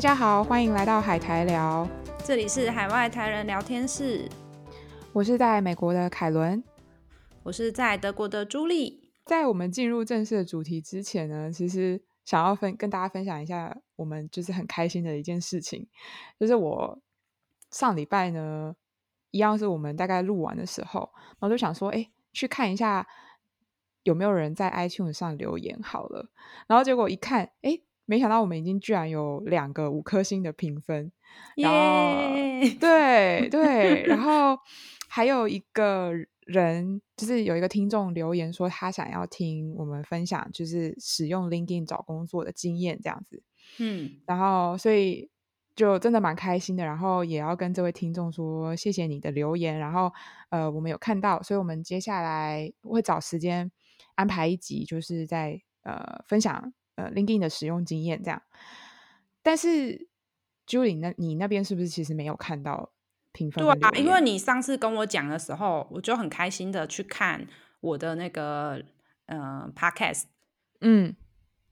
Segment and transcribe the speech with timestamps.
[0.00, 1.86] 大家好，欢迎来到海苔聊，
[2.24, 4.26] 这里是海外台人聊天室。
[5.12, 6.64] 我是在美国的凯伦，
[7.42, 9.10] 我是在德国的朱莉。
[9.26, 15.86] 在我们进入正式的主题之前呢，其实想要分跟大家分享一下，我们就是很开心的一件事情，
[16.38, 16.98] 就是我
[17.70, 18.74] 上礼拜呢，
[19.32, 23.06] 一样是我们大概录完的时候，然后就想说，哎，去看一下
[24.04, 26.30] 有没有人在 iTunes 上留言好了，
[26.66, 27.78] 然后结果一看，哎。
[28.10, 31.12] 没想到我们已经居然有两个五颗星的评分，
[31.54, 32.34] 然后、
[32.80, 34.58] 对对，然后
[35.08, 36.10] 还有一个
[36.40, 43.44] 人，就是有一个听众留言说他想要听我们分享，就是使用 LinkedIn 找工作的经验这样子，
[43.78, 45.30] 嗯，然后所以
[45.76, 50.10] 就真的蛮开心的，然后也要跟这位听众说谢谢你的留言，然后
[50.48, 53.70] 呃我们有看到，所以我们接下来会找时间
[54.16, 56.72] 安排一集，就是在呃分享。
[57.00, 58.42] 呃，LinkedIn 的使用经验这样，
[59.42, 60.08] 但是
[60.66, 62.92] Julie，那你那边是不是其实没有看到
[63.32, 63.64] 评分？
[63.64, 67.46] 对啊，因为你上次跟我讲的时候，我就很开心的去看
[67.80, 68.82] 我的那个
[69.26, 70.24] 呃 Podcast，
[70.80, 71.16] 嗯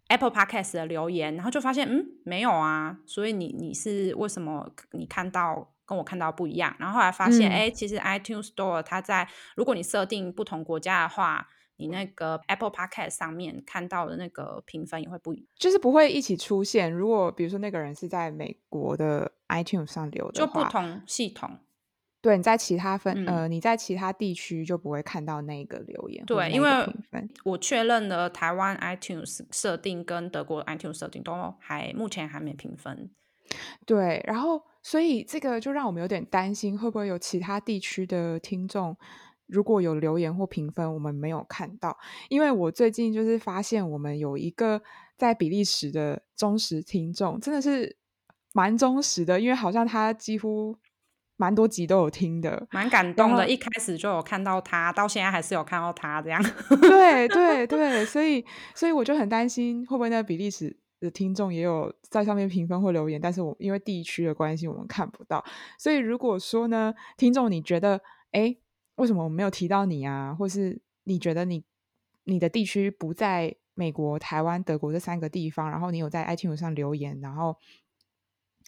[0.08, 6.74] ，Apple Podcast 的留言，然后就发现嗯没有啊，所以你你是为什么你看到跟我看到不一样？
[6.78, 11.48] 然后后来发现哎、嗯，其实 iTunes Store 它在如果你设定不同国家的话。
[11.78, 16.92] 你那个 Apple Podcast 上面看到的那个评分也会不一样，就是不会一起出现。
[16.92, 21.58] 如果比如说那个人是在美国的 iTunes 上留的，就不同系统。
[22.20, 26.24] 对，你在其他分、嗯、呃，你在其他地区就不会看到那个留言。
[26.26, 26.68] 对，因为
[27.44, 33.08] 我确认了台湾 iTunes 设定跟德国 iTunes 设定都还目前还没评分。
[33.86, 38.96] 对，然后所以这个就让我们有点担心，会不会有其他地区的听众？
[39.48, 41.96] 如果有留言或评分，我们没有看到，
[42.28, 44.80] 因为我最近就是发现我们有一个
[45.16, 47.96] 在比利时的忠实听众，真的是
[48.52, 50.76] 蛮忠实的，因为好像他几乎
[51.36, 53.48] 蛮多集都有听的，蛮感动的。
[53.48, 56.42] 一开始就有看到他，到现在还是有看到他这样。
[56.80, 65.44] 对 对对，所以所以我就很担心，会不会那个比利时的听众也有在上面评分或留言，但是我因为地区的关系，我们看不到。
[65.78, 68.00] 所以如果说呢，听众你觉得，
[68.32, 68.58] 诶
[68.98, 70.34] 为什么我没有提到你啊？
[70.34, 71.64] 或是你觉得你
[72.24, 77.56] 你的地区不在美国、台湾、德国这三个地方，然后你有在 iTunes 上留言，然后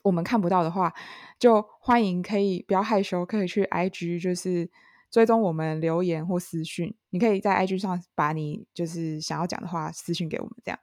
[0.04, 0.94] 我们看不到的话，
[1.38, 4.70] 就欢迎可以不要害羞，可以去 IG 就是
[5.10, 6.94] 追踪我们留言或私讯。
[7.10, 10.78] 你可以在 IG 上把你就是想要讲的话私讯给我们，这样，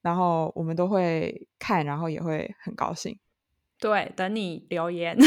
[0.00, 3.18] 然后我们都会看，然后也会很高兴。
[3.80, 5.18] 对，等你留言。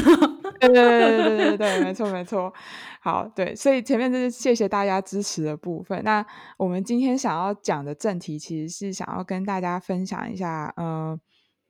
[0.59, 2.53] 对对对对对对，没错没错。
[3.01, 6.03] 好，对，所以前面就是谢谢大家支持的部分。
[6.03, 6.25] 那
[6.57, 11.19] 我们今天想要讲的正题，其实是想要跟大家分享一下，嗯、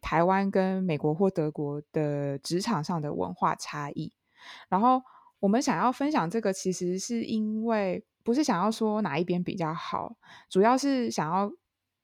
[0.01, 4.11] 台湾跟美国或德国的职场上的文化差异。
[4.69, 5.01] 然后
[5.39, 10.16] 我们想要分享这个，其实是因为不是想要说哪一边比较好，
[10.50, 11.51] 主要是想要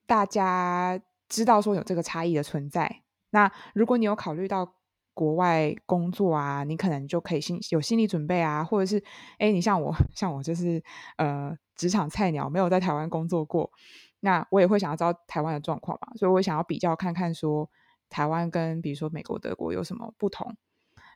[0.06, 3.02] 大家知道说有这个差异的存在。
[3.31, 4.75] 那如果你有考虑到
[5.16, 9.03] 国外工作啊，你可能就可以心有心理准备啊，或者是
[9.40, 10.84] 哎，你像我， 像我就是
[11.18, 13.72] 呃职场菜鸟，没有在台湾工作过，
[14.20, 17.68] 那我也会想要知道台湾的状况嘛，所以我想要比较看看说
[18.09, 20.56] 台湾跟比如说美国、德国有什么不同。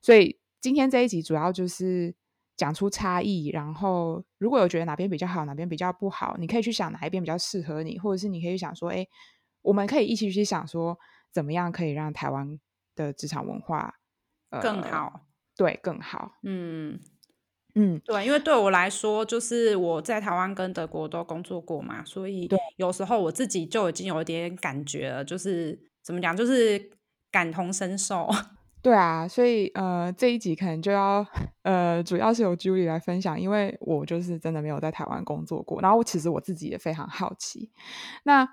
[0.02, 2.16] 所以今天这一集主要就是
[2.56, 9.06] 讲出差异，然后如果有觉得哪边比较好，哪边比较不好，你可以去想哪一边比较适合你，或者是你可以想说，哎，
[9.62, 10.98] 我们可以一起去想说。
[11.32, 12.60] 怎么样可以让台湾
[13.00, 13.94] 的职场文化
[14.62, 15.12] 更好？
[15.14, 15.22] 呃，
[15.56, 16.34] 对，更好。
[16.44, 17.00] 嗯
[17.76, 26.92] 嗯，对，因为对我来说，就是我在台湾跟德国都工作过嘛，所以有时候我自己就已经有一点感觉了，就是怎么讲，就是
[27.32, 28.28] 感同身受。
[28.84, 31.26] 对啊，所以呃，这一集可能就要
[31.62, 37.72] 呃，主要是由 Julie 来分享，因为我就是真的没有在台湾工作过，然后其实我自己也非常好奇。
[38.24, 38.48] 那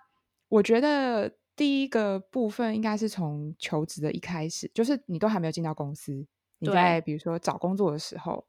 [0.48, 1.32] 我觉得。
[1.56, 6.26] 第一个部分应该是从求职的一开始，就是你都还没有进到公司，
[6.58, 8.46] 你在比如说找工作的时候，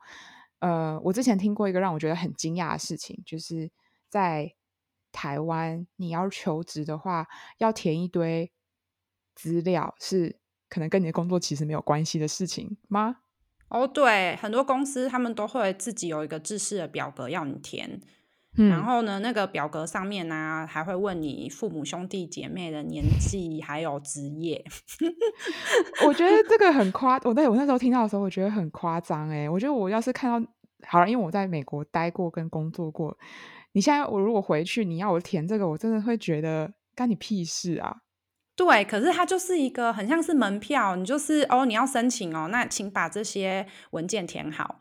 [0.59, 3.71] 呃，我之前听过一个让我觉得很惊讶的事情，就是
[4.09, 4.53] 在
[5.13, 7.25] 台湾你要求职的话，
[7.59, 8.51] 要填一堆
[9.33, 10.37] 资料，是
[10.67, 13.21] 可能跟你的工作其实没有关系的事情吗？
[13.69, 18.01] 哦，对，很多公司他们都会自己有一个制式的表格要你填。
[18.57, 24.63] 嗯、然后呢，那个表格上面呢、啊，还会问你父母兄弟姐妹的年纪，还有职业。
[26.05, 29.49] 我觉得这个很夸，我在我那时候听到的时候，我觉得很夸张哎。
[29.49, 30.51] 我觉得我要是看到，
[30.87, 33.17] 好了，因为我在美国待过跟工作过，
[33.73, 37.97] 你现在我如果回去，你要我填这个，我真的会觉得干你屁事啊！
[38.55, 44.79] 对，可是它就是一个很像是门票，你就是哦，你要申请哦，那请把这些文件填好。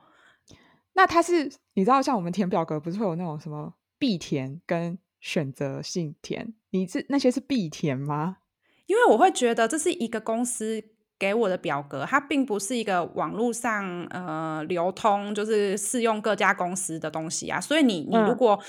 [0.94, 6.54] 那它是你知道，像我们填表格不是会有那种什么必填跟选择性填？
[6.70, 8.38] 你是那些是必填吗？
[8.86, 10.82] 因为我会觉得这是一个公司
[11.18, 17.60] 给我的表格，它并不是一个网络上呃流通，就是适用各家公司的东西啊。
[17.60, 18.64] 所以你你如果、嗯、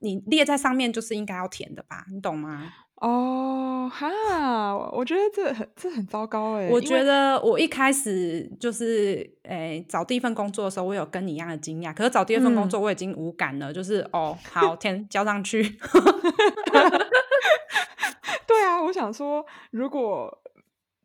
[0.00, 2.06] 你列在上面，就是应该要填的吧？
[2.10, 2.72] 你懂吗？
[3.00, 6.68] 哦，哈，我觉得这很这很糟糕哎。
[6.70, 11.94] 我觉得我一开始就是诶、欸、找第一份工作的时候，我有跟你一样的惊讶。
[11.94, 15.62] 可是找第二份工作，我已经无感了，嗯、就是哦，好填交上去。
[18.46, 20.38] 对啊，我想说，如果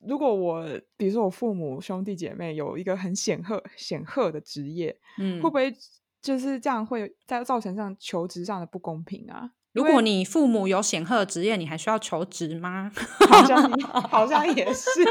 [0.06, 5.74] 如果我比如说我父母兄弟姐妹有一个很显赫显赫的职业，嗯，会不会
[6.21, 9.51] 就是这样会在造成上求职上的不公平啊？
[9.75, 12.89] 如果你父母有显赫的职业，你还需要求职吗？
[13.30, 13.72] 好像
[14.10, 14.89] 好像也是，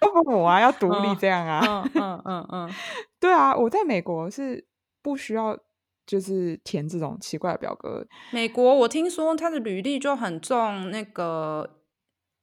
[0.00, 2.70] 父母啊要独立这样啊，嗯嗯嗯嗯，
[3.18, 4.64] 对啊，我在美国是
[5.02, 5.58] 不需要
[6.06, 8.06] 就是填这种奇怪的表格。
[8.30, 11.80] 美国我听说他的履历就很重那个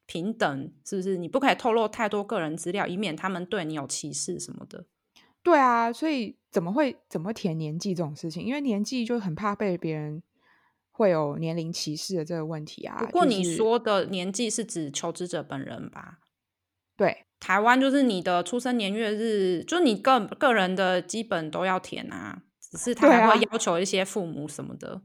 [0.05, 1.15] 平等，是不是？
[1.15, 4.83] 你不可以透露太多个人资料，以免他们对你有歧视什么的。
[5.43, 8.43] 对啊，所以怎么会怎么会填年纪这种事情？
[8.43, 10.21] 因为年纪就很怕被别人
[10.91, 12.97] 会有年龄歧视的这个问题啊。
[12.99, 16.19] 不过你说的年纪是指求职者本人吧？
[16.95, 25.01] 对，台湾就是你的出生年月日，就你个个人的基本都要填啊，只是他还会要求一些父母什么的。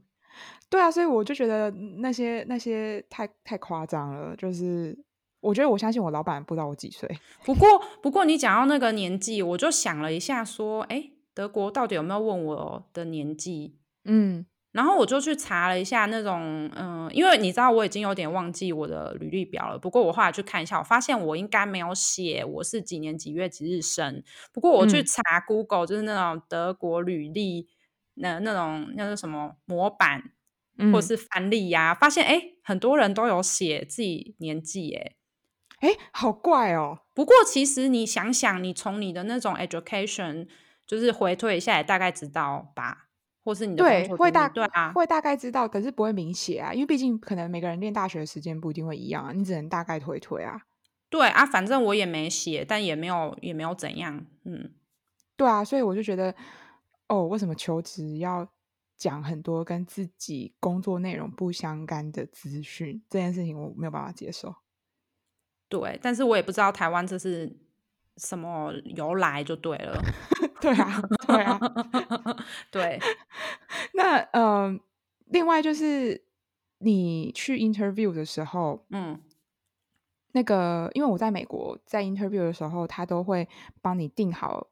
[0.69, 5.06] 对啊，对啊，所以我就觉得那些那些太太夸张了，就是。
[5.39, 7.19] 我觉得我相信我老板不知道我几岁。
[7.45, 7.67] 不过，
[8.01, 13.77] 不过你讲到那个年纪，我就想了一下，说，哎，德国到底有没有问我的年纪？
[14.05, 19.77] 嗯，然后我就去查了一下那种，嗯、呃，因为你知道我已经有点忘记我的履历表了。
[19.77, 24.23] 不过我后来去看一下，我发现我应该没有写我是几年几月几日生。
[24.51, 27.67] 不过我去查 Google，、嗯、就是那种德国履历，
[28.15, 30.31] 那那种那个什么模板，
[30.91, 35.13] 或是范例呀、啊，发现哎，很多人都有写自己年纪，哎。
[35.79, 36.99] 哎，好怪哦！
[37.13, 40.47] 不过其实你想想，你从你的那种 education，
[40.85, 43.09] 就是回退一下，也大概知道吧？
[43.43, 50.61] 或是你的对会大对啊，会大概知道，可是不会明写啊，因为毕竟可能每个人念大学的时间不一定会一样啊，你只能大概推推啊。
[51.09, 54.73] 对啊，反正我也没写，但也没有也没有怎样，嗯，
[55.37, 56.35] 对啊，所以我就觉得，
[57.07, 58.49] 哦，为什么求职要
[58.97, 63.01] 讲很多跟自己工作内容不相干的资讯？
[63.09, 64.53] 这件事情我没有办法接受。
[65.69, 67.55] 对，但是我也不知道台湾这是
[68.17, 70.01] 什么由来，就对了。
[70.59, 71.59] 对啊，对啊，
[72.71, 72.99] 对。
[73.93, 74.79] 那嗯、呃，
[75.25, 76.23] 另外就是
[76.79, 79.21] 你去 interview 的时候，嗯，
[80.31, 83.47] 那个因为我在美国，在 interview 的时候，他都会
[83.81, 84.67] 帮你订好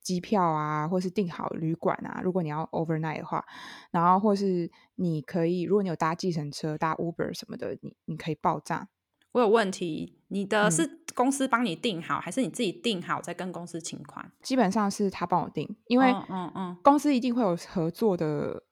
[0.00, 2.20] 机票啊，或是订好旅馆啊。
[2.22, 3.44] 如果你要 overnight 的话，
[3.90, 8.88] 然后或是你可以，如果你有搭计程车、搭 Uber 什么的，你你可以报账。
[9.36, 14.32] 我有问题，你的是公司帮你订好，嗯，还是你自己订好再跟公司请款？
[14.40, 18.62] 基本上是他帮我订，因为嗯嗯，公司一定会有合作的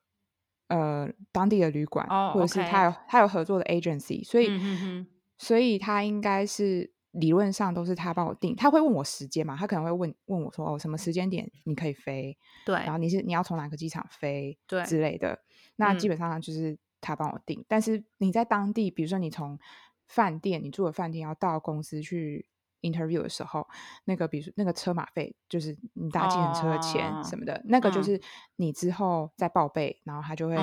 [0.69, 12.35] 呃当地的旅馆，哦，或者是他有他有合作的 agency，所以嗯哼哼，所以他应该是理论上都是他帮我订，他会问我时间嘛，他可能会问问我说哦什么时间点你可以飞，
[12.65, 15.37] 对，然后你是你要从哪个机场飞，对之类的，
[15.75, 19.59] 那基本上就是他帮我订，嗯，但是你在当地，比如说你从
[20.07, 22.47] 饭店，你住的饭店要到公司去
[22.81, 23.67] interview 的时候，
[24.03, 28.21] 那个比如说那个车马费，就是你搭计程车的钱什么的，哦，那个就是
[28.57, 30.55] 你之后再报备，嗯，然后他就会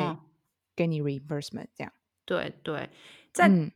[0.77, 1.93] 给你 reimbursement 这样。
[2.25, 2.89] 对对，
[3.33, 3.71] 在，嗯，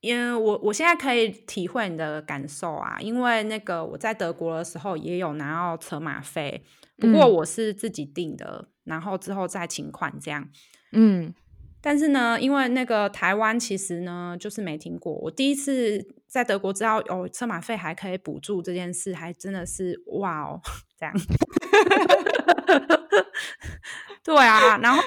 [0.00, 6.62] 因为我我现在可以体会你的感受啊，因为那个我在德国的时候也有拿到车马费，
[6.98, 10.48] 不过我是自己订的，嗯，然后之后再请款这样。
[10.92, 11.34] 嗯。
[11.86, 15.12] 但是呢，因为那个台湾其实呢，就是没听过。
[15.12, 20.62] 我第一次在德国知道哦，车马费还可以补助这件事，还真的是哇哦，
[20.98, 21.14] 这样。
[24.24, 25.02] 对啊，然后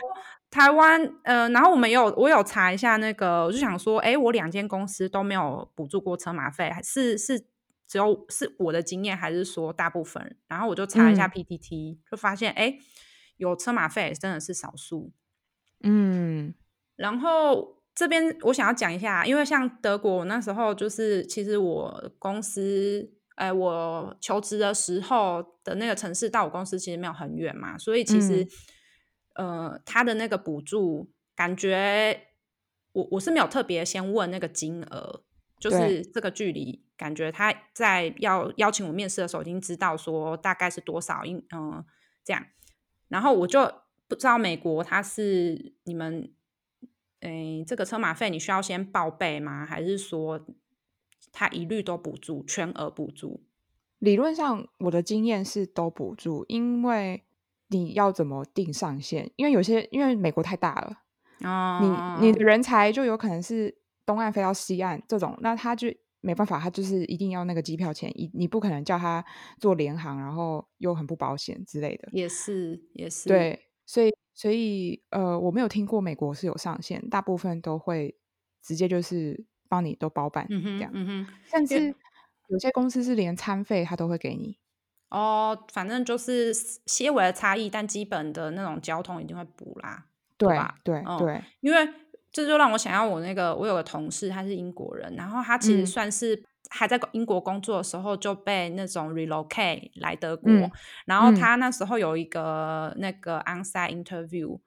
[0.52, 7.40] 台湾呃，然后我们有我有查一下那个，我就想说，哎，我两间公司都没有补助过车马费，还是是
[7.88, 10.38] 只有是我的经验，还是说大部分？
[10.48, 12.78] 然后我就查一下 PTT，嗯，就发现哎，
[13.38, 15.12] 有车马费真的是少数，
[15.82, 16.54] 嗯。
[16.98, 28.46] 然后这边我想要讲一下，因为像德国，我那时候就是其实我公司，哎，我求职的时候的那个城市到我公司其实没有很远嘛，所以其实，
[29.36, 32.28] 嗯、呃，他的那个补助感觉
[32.94, 35.24] 我我是没有特别先问那个金额，
[35.60, 41.86] 就是这个距离，感觉他在要邀请我面试的时候已经知道说大概是多少，嗯、呃，
[42.24, 42.44] 这样，
[43.08, 43.72] 然后我就
[44.08, 46.32] 不知道美国他是你们，
[47.22, 49.66] 诶，这个车马费你需要先报备吗？
[49.66, 50.46] 还是说
[51.32, 53.44] 他一律都补助，全额补助？
[54.00, 57.24] 理论上我的经验是都补助，因为
[57.70, 59.32] 你要怎么定上限？
[59.36, 61.02] 因为有些因为美国太大了。
[61.48, 65.88] 哦，你你的人才就有可能是东岸飞到西岸这种，那他就
[66.22, 69.24] 没办法，他就是一定要那个机票钱，你你不可能叫他
[69.60, 72.10] 做联航，然后又很不保险之类的。
[72.12, 78.16] 也是也是，对，所以所以呃，我没有听过美国是有上限，大部分都会
[78.62, 81.96] 直接就是帮你都包办这样，嗯哼，甚至
[82.50, 84.60] 有些公司是连餐费他都会给你。
[85.10, 90.06] 哦，反正就是些微的差异，但基本的那种交通一定会补啦。
[90.38, 90.76] 对吧？
[90.84, 91.90] 对对，因为
[92.32, 100.72] 这就让我想要我那个，我有个同事，他是英国人，然后他其实算是还在英国工作的时候就被那种 relocate 来德国，嗯、
[101.06, 104.60] 然后他那时候有一个那个 onsite interview，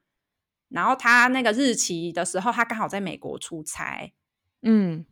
[0.69, 4.12] 然后他那个日期的时候，他刚好在美国出差，
[4.62, 5.04] 嗯。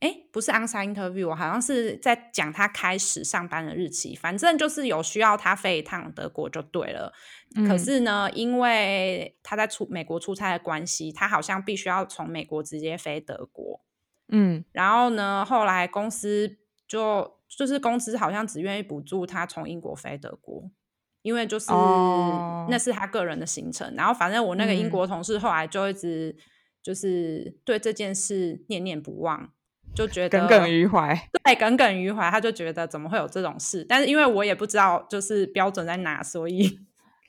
[0.00, 4.14] 哎，不是 onsite interview，好像是在讲他开始上班的日期。
[4.14, 7.12] 反正就是有需要他飞一趟德国就对了。
[7.56, 13.80] 嗯、可是呢，因为他在出美国出差的关系，他好像必须要从美国直接飞德国。
[14.30, 16.56] 嗯，然后呢，后来公司
[16.86, 20.70] 就就是公司好像只愿意补助他从英国飞德国，
[21.22, 23.94] 因为就是、哦、那是他个人的行程。
[23.96, 26.36] 然后反正我那个英国同事后来就一直
[26.82, 29.52] 就是对这件事念念不忘。
[29.94, 32.30] 就觉得耿耿于怀，对，耿耿于怀。
[32.30, 33.82] 他就觉得怎么会有这种事？
[33.88, 36.78] 但是因为我也不知道就是标准在哪，所以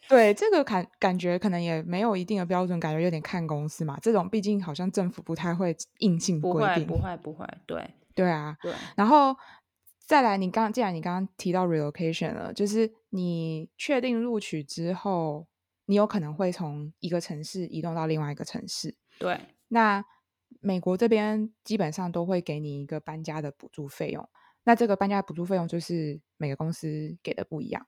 [0.09, 3.97] 对这个感感觉可能也没有一定的标准，感觉有点看公司嘛。
[4.01, 8.73] 这种毕竟好像政府不太会硬性规定，不会不会，对对啊，对。
[8.97, 9.33] 然后
[10.05, 15.47] 再来，你刚既然你刚刚提到 relocation 了，就是你确定录取之后，
[15.85, 20.03] 你有可能会从一个城市移动到另外一个城市，对，那。
[20.61, 24.27] 美国这边基本上都会给你一个搬家的补助费用，
[24.63, 27.85] 那这个搬家的补助费用就是每个公司给的不一样。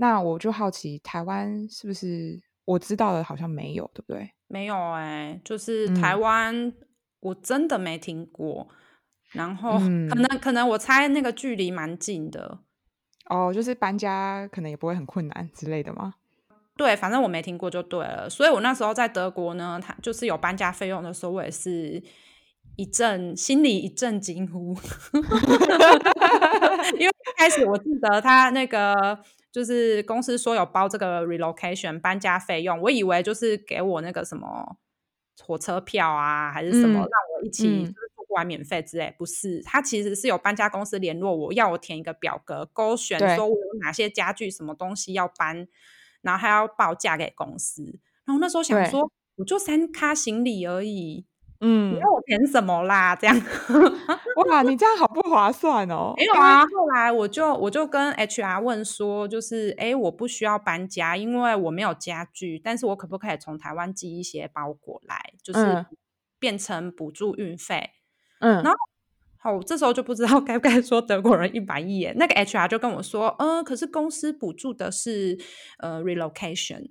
[0.00, 4.30] 那我就好奇，台湾是不是我知道的，好像没有，对不对？
[4.48, 6.72] 没有哎、欸，就是台湾
[7.20, 8.66] 我真的没听过。
[8.70, 8.76] 嗯、
[9.32, 12.58] 然后可能可能我猜那个距离蛮近的
[13.26, 16.14] 哦，就是搬家可能也不会很困难之类的吗？
[16.76, 18.28] 对，反正我没听过就对了。
[18.30, 22.02] 所以我那时候在德国呢，他就是有搬家费用的时候，我也是
[22.76, 24.74] 一阵心里一阵惊呼，
[26.98, 34.76] 因为一开始我记得他那个就是公司说有包这个 relocation 搬家费用，我以为就是给我那个什么
[35.42, 45.68] 火车票啊，还是什么让我一起就是住过来免费之类，嗯、不是，他其实是有搬家公司联络我，要我填一个表格，勾选说我有哪些家具、什么东西要搬。
[46.22, 47.82] 然后还要报价给公司，
[48.26, 51.24] 然后那时候想说，我就三咖行李而已，
[51.60, 53.14] 嗯，你要我填什么啦？
[53.16, 53.36] 这样，
[54.48, 56.14] 哇，你这样好不划算哦。
[56.16, 65.86] 没有啊，后来我就我就跟 HR 问说，就是哎，我不需要搬家，因为我没有家具，但是我可不可以从台湾寄一些包裹来，就是
[66.38, 67.90] 变成补助运费？
[68.40, 68.78] 嗯，然后。
[69.42, 72.14] 好，这时候就不知道 该不该说德国人一板一眼。
[72.18, 75.38] 那个 HR 就跟我说，呃，可是公司补助的是
[75.78, 76.90] 呃 relocation，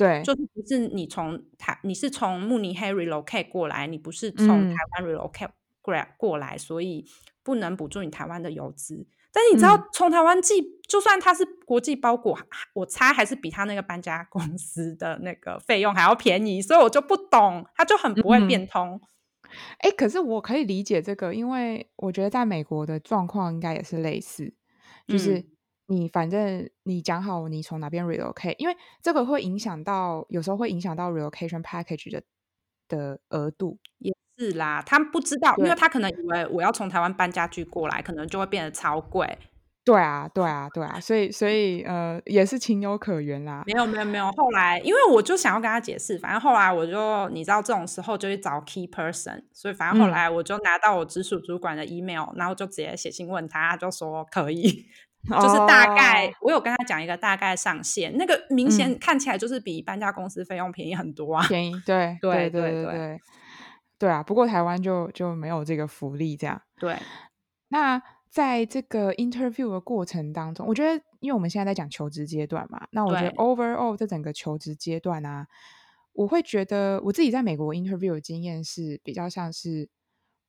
[0.00, 5.50] 对，就是不是你从台，你是从慕尼黑 relocate 过来，你不是从台湾 relocate
[5.82, 7.04] 过来过来，嗯、所以
[7.42, 9.06] 不能补助你台湾的邮资。
[9.30, 12.38] 但是你知道，从台湾寄，嗯、就算它是国际包裹，
[12.72, 18.92] 我猜还是比他那个搬家公司的那个费用还要便宜，所以我就不懂，他就很不会变通。
[18.94, 19.00] 嗯
[19.80, 24.54] 哎，可是我可以理解这个，因为我觉得在美国的状况应该也是类似，
[25.08, 25.44] 就是
[25.90, 32.22] 你反正你讲好你从哪边 relocate，因为这个会影响到，有时候会影响到 relocation package 的
[32.86, 33.76] 的额度。
[33.98, 39.36] 也是啦，他不知道，因为他可能以为我要从台湾搬家具过来，可能就会变得超贵。
[39.82, 43.64] 对啊，对啊，对啊，所以，所以，呃，也是情有可原啦。
[43.66, 44.30] 没有，没有，没有。
[44.32, 63.20] 后来，因为我就想要跟他解释，反正后来我就，你知道，这种时候就去找 key person，所以反正后来我就拿到我直属主管的 email，嗯，然后就直接写信问他，他就说可以，哦，就是大概我有跟他讲一个大概上限，那个明显看起来就是比搬家公司费用便宜很多啊，便宜，对，对，对，对，对，对，
[63.98, 64.22] 对啊。
[64.22, 66.60] 不过台湾就就没有这个福利，这样。
[66.78, 66.96] 对，
[67.68, 68.02] 那。
[68.30, 75.48] 在这个 interview 的过程当中，我觉得，因为我们现在在讲求职阶段嘛，那我觉得 overall 这整个求职阶段啊，
[76.12, 79.88] 我会觉得我自己在美国 interview 的经验是比较像是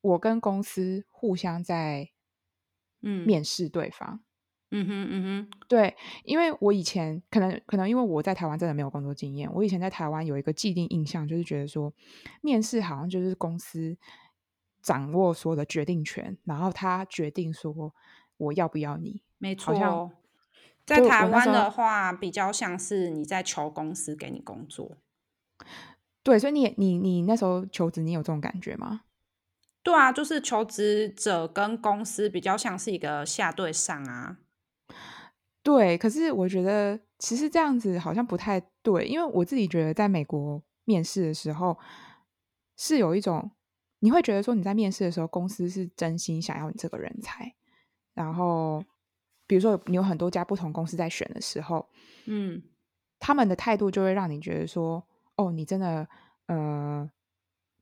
[0.02, 2.08] 我跟公司互相在
[3.02, 4.20] 嗯面试对方。
[4.74, 11.94] 嗯哼嗯哼，对，因为我以前可能可能因为我在台湾真的没有工作经验，我以前在台湾有一个既定印象，就是觉得说
[12.42, 13.98] 面试好像就是公司
[14.82, 17.94] 掌握所有的决定权，然后他决定说
[18.38, 19.22] 我要不要你。
[19.38, 20.12] 没错，
[20.86, 24.98] 在台湾的话比较像是你在求公司给你工作。
[26.24, 29.02] 对，所以你你你那时候求职，你有这种感觉吗？
[29.84, 34.38] 对啊，就是求职者跟公司比较像是一个下对上啊。
[35.64, 41.78] 对，可是我觉得其实这样子好像不太对，因为我自己觉得在美国面试的时候
[42.78, 43.52] 是有一种，
[44.00, 47.54] 你会觉得说你在面试的时候，公司是真心想要你这个人才，
[48.14, 48.84] 然后
[49.46, 51.88] 比如说你有很多家不同公司在选的时候，
[52.26, 52.62] 嗯，
[53.20, 56.08] 他们的态度就会让你觉得说，哦，你真的，
[56.48, 57.10] 呃。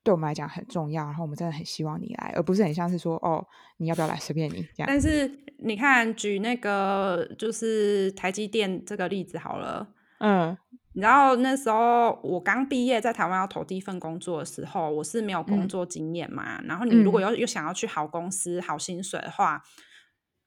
[0.10, 3.46] 对我们来讲很重要，然后我们真的很希望你来，而不是很像是说哦，
[3.78, 4.86] 你要不要来随便你这样。
[4.88, 9.88] 但是你看，举那个就是台积电这个例子好了，
[10.20, 10.58] 嗯，
[10.94, 19.62] 然后那时候我刚毕业在台湾要投第一份工作的时候，我是没有工作经验嘛，嗯、然后你如果又又想要去好公司、好薪水的话，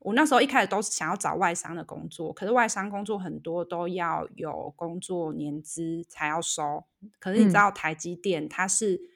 [0.00, 6.82] 我那时候一开始都是想要找外商的工作，可是外商工作很多都要有工作年资才要收，
[7.20, 9.11] 可是你知道台积电它是。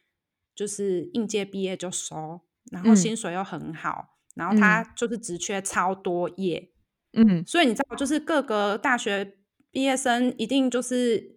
[0.57, 2.41] 就是应届毕业就收，
[2.73, 6.71] 然后薪水又很好，嗯、然后他就是职缺超多页，
[7.13, 9.37] 嗯，所以你知道，就是各个大学
[9.71, 11.37] 毕业生一定就是，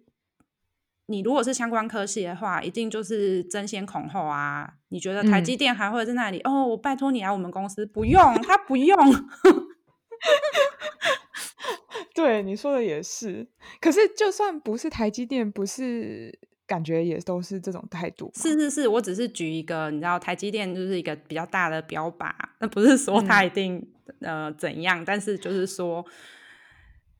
[1.06, 4.76] 你如果是相关科系的话，一定就是争先恐后啊。
[4.88, 6.38] 你觉得台积电还会在那里？
[6.38, 8.96] 嗯、哦，我拜托你来我们公司，不用，他不用。
[12.14, 13.48] 对，你说的也是，
[13.80, 16.40] 可是就算不是台积电，不是。
[16.70, 18.30] 感觉也都是这种态度。
[18.36, 23.76] 是是是，我只是举一个，你知道，台积电就是一个比较大的标靶，那不是说它一定、
[24.20, 26.06] 嗯、呃怎样，但是就是说，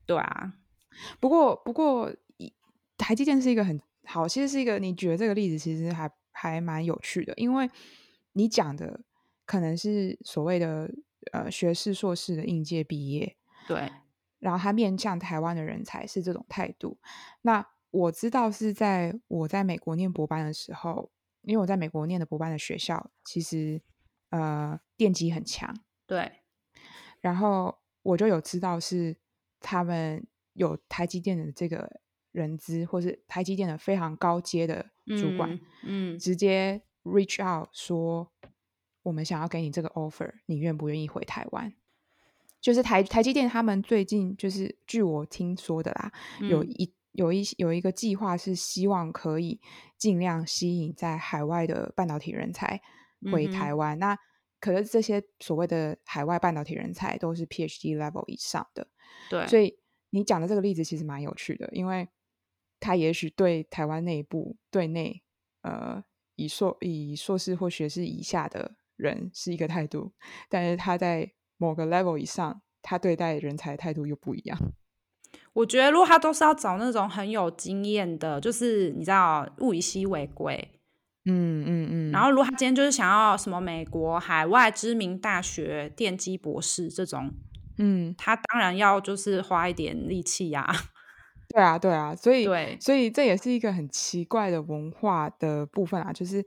[0.05, 0.53] 对啊。
[1.19, 2.09] 不过不过，
[2.97, 7.69] 台积电是一个很好，其实是一个你举的这个例子，其实还还蛮有趣的，因为
[8.31, 9.01] 你讲的
[9.45, 10.89] 可能是所谓的
[11.33, 13.35] 呃学士、硕士的应届毕业，
[13.67, 13.91] 对，
[14.39, 16.97] 然后他面向台湾的人才是这种态度，
[17.41, 17.67] 那。
[17.91, 23.81] 我知道是在我在美国念博班的时候，因为我在美国念的博班的学校，其实
[24.29, 25.75] 呃电机很强，
[26.07, 26.31] 对。
[27.19, 29.17] 然后我就有知道是
[29.59, 31.99] 他们有台积电的这个
[32.31, 38.31] 人资，或是台积电的非常高阶的主管，嗯，嗯直接 reach out 说，
[39.03, 41.73] 我们想要给你这个 offer，你愿不愿意回台湾？
[42.61, 46.93] 就是台台积电他们最近就是据我听说的啦，嗯、有一。
[47.11, 49.59] 有一有一个计划是希望可以
[49.97, 52.81] 尽量吸引在海外的半导体人才
[53.31, 53.97] 回台湾。
[53.97, 54.17] 嗯、那
[54.59, 58.87] 可是这些所谓的海外半导体人才都是 PhD level 以上的。
[59.29, 59.77] 对，所以
[60.11, 62.07] 你讲的这个例子其实蛮有趣的，因为
[62.79, 65.21] 他也许对台湾内部对内
[65.61, 66.03] 呃
[66.35, 70.13] 以硕以硕士或学士以下的人是一个态度，
[70.47, 74.57] 但是他在某个 level 以上，他对待人才态度又不一样。
[75.53, 80.79] 我觉得，如果他都是要找那种很有经验的，就是你知道，物以稀为贵，
[81.25, 82.11] 嗯嗯嗯。
[82.11, 87.31] 然后，如果他今天就是想要什么美国海外知名大学电机博士这种，
[87.77, 90.65] 嗯，他当然要就是花一点力气呀。
[91.53, 96.45] 对啊，对啊，所以对，所以这也是一个很奇怪的文化的部分啊，就是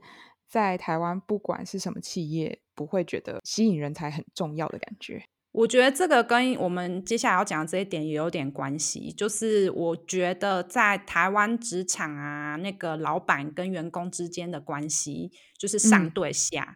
[0.49, 5.23] 在台湾，不管是什么企业，不会觉得吸引人才很重要的感觉。
[5.57, 16.75] 我觉得这个跟我们接下来要讲的这一点也有点关系，就是我觉得在台湾职场啊，那个老板跟员工之间的关系就是上对下，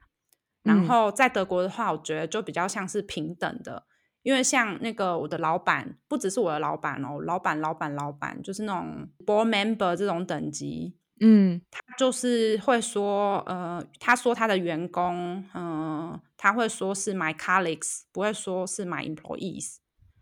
[0.63, 3.83] 嗯、然后在德国的话，我觉得就比较像是平等的，
[4.23, 10.95] 因为像那个我的老板，不只是我的老板哦，老板、老板、老板，就是那种 board member 这种等级。
[11.21, 19.77] 嗯，他就是会说，呃，他说他的员工，嗯、呃，他会说是 my colleagues，不会说是 my employees。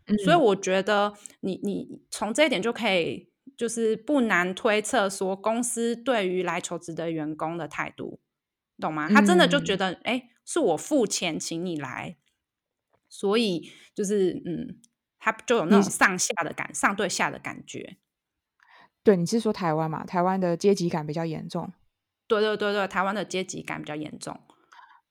[0.06, 8.18] 嗯、所以我觉得你你从这一点就可以，就是不难推测说，公司对于来求职的员工的态度，
[8.80, 9.08] 懂吗？
[9.08, 12.16] 他真的就觉得，哎、嗯，是我付钱请你来，
[13.08, 14.80] 所以就是，嗯，
[15.18, 17.98] 他就有那种上下的感，上对下的感觉。
[19.08, 20.04] 对，你是说台湾嘛？
[20.04, 21.72] 台湾的阶级感比较严重。
[22.26, 24.38] 对对对对，台湾的阶级感比较严重。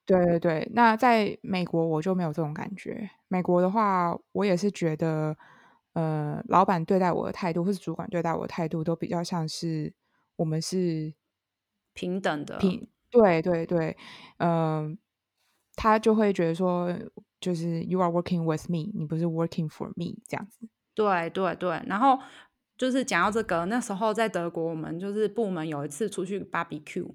[0.05, 3.10] 对对对，那在美国我就没有这种感觉。
[3.27, 5.36] 美国的话，我也是觉得，
[5.93, 9.91] 呃，老板对待我的态度，或是主管对待我的态度，都比较像是
[10.36, 11.12] 我们是
[11.95, 12.60] 平等的。
[12.60, 13.97] 平对对对，
[14.38, 14.97] 嗯、呃，
[15.75, 16.95] 他就会觉得说，
[17.41, 20.69] 就是 you are working with me，你不是 working for me 这样子。
[20.93, 22.19] 对对对，然后
[22.78, 27.08] 就是讲到这个，那时候在德国，我们就是部门有一次出去 barbecue，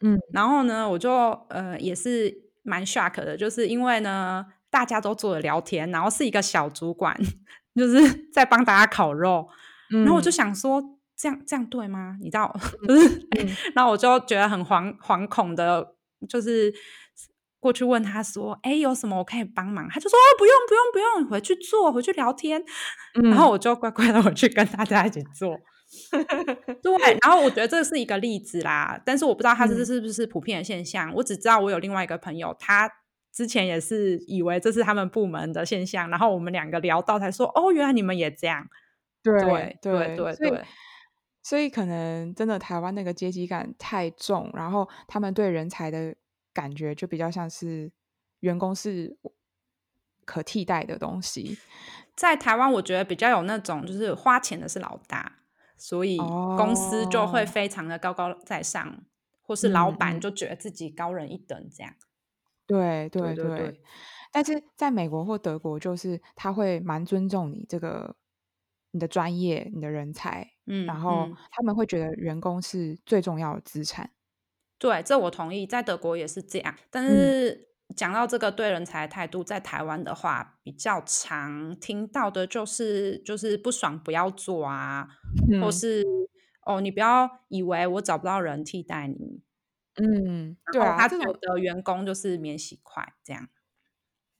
[0.00, 1.10] 嗯，然后呢，我就
[1.48, 7.18] 呃也是蛮 shock 的，就是因为呢大家都坐着聊天，然后是一个小主管
[7.74, 9.48] 就是在帮大家烤肉，
[9.90, 10.82] 嗯、然后我就想说，
[11.16, 12.16] 这样这样对吗？
[12.20, 12.54] 你知道，
[12.86, 15.94] 就是，嗯、然后我就觉得很惶惶恐的，
[16.28, 16.72] 就是。
[17.66, 22.62] 过去问他说：“哎，有什么我可以帮忙？”他就说：“哦，不用，不用，不用，回去做，回去聊天。
[23.16, 25.58] 嗯”然后我就乖乖的 回去跟大家一起做。
[26.80, 31.10] 对，然后我觉得这是一个例子啦，但是我不知道他这是不是普遍的现象。
[31.10, 32.88] 嗯、我只知道我有另外一个朋友，他
[33.34, 38.64] 之前也是以为这是他们部门的现象，然后我们两个聊到才说：“哦，原来你们也这样。
[39.24, 40.64] 对”对对对对，
[41.42, 46.14] 所以可能真的台湾那个阶级感太重，然后他们对人才的。
[46.56, 47.92] 感觉就比较像是
[48.40, 49.14] 员工是
[50.24, 51.58] 可替代的东西，
[52.16, 55.40] 在台湾我觉得比较有那种就是花钱的是老大，
[55.76, 56.16] 所以
[56.56, 59.04] 公司就会非常的高高在上，哦、
[59.42, 61.92] 或是老板就觉得自己高人一等这样。
[62.66, 63.80] 对对对，对，对，
[64.32, 68.16] 但是在美国或德国，就是他会蛮尊重你这个
[68.92, 74.10] 你的专业、你的人才，嗯，然后他们会觉得员工是最重要的资产。
[74.78, 76.74] 对，这我同意，在德国也是这样。
[76.90, 85.08] 但是讲到这个对人才的态度，在台湾的话，比较常听到的就是，就是不爽不要做啊，
[85.50, 86.04] 嗯、或是
[86.66, 89.42] 哦，你不要以为我找不到人替代你。
[89.94, 93.48] 嗯，对啊，他觉得员工就是免洗筷这样。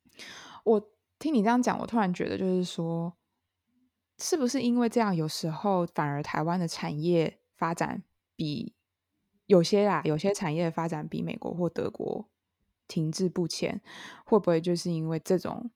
[0.64, 3.16] 我听你这样讲，我突然觉得就是说，
[4.18, 8.02] 是不是因为这样，有时候反而台湾的产业发展
[8.36, 8.75] 比。
[9.46, 12.28] 有些啊，有些产业的发展比美国或德国
[12.88, 13.80] 停滞不前，
[14.24, 15.70] 会不会就是因为这种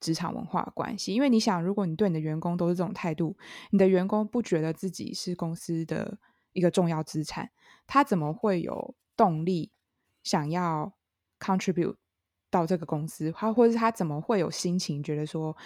[0.00, 1.14] 职场文化的关系？
[1.14, 3.36] 因为你想，如果你对你的员工都是这种态度，
[3.70, 6.18] 你的员工不觉得自己是公司的
[6.52, 7.50] 一个重要资产，
[7.86, 9.70] 他怎么会有动力
[10.22, 10.94] 想要
[11.38, 11.96] contribute
[12.50, 13.30] 到这个公司？
[13.32, 15.56] 他或者是他怎么会有心情觉得说，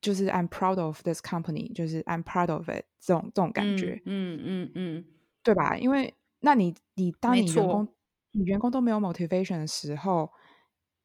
[0.00, 4.00] 就是 I'm proud of this company，就是 I'm proud of it 这种这种感觉？
[4.06, 5.04] 嗯嗯嗯，嗯，
[5.42, 5.76] 对吧？
[5.76, 7.88] 因为那你你当你员工
[8.32, 10.30] 你员工都没有 motivation 的时候，